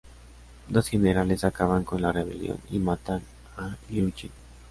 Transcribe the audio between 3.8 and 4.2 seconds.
Liu